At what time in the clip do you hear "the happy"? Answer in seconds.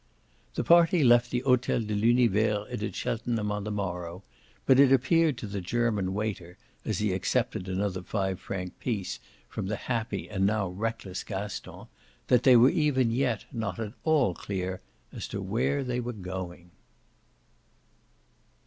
9.67-10.27